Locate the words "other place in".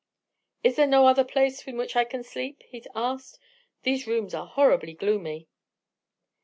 1.05-1.77